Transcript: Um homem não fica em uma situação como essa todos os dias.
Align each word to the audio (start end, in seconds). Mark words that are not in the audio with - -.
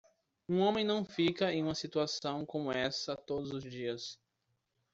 Um 0.49 0.61
homem 0.61 0.83
não 0.83 1.05
fica 1.05 1.53
em 1.53 1.61
uma 1.61 1.75
situação 1.75 2.43
como 2.43 2.71
essa 2.71 3.15
todos 3.15 3.51
os 3.51 3.61
dias. 3.63 4.17